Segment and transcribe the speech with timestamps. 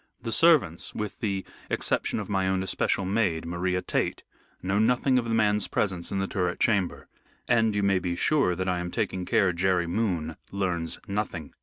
[0.19, 4.23] The servants with the exception of my own especial maid, Maria Tait
[4.63, 7.07] know nothing of the man's presence in the turret chamber.
[7.47, 11.53] And you may be sure that I am taking care Jerry Moon learns nothing.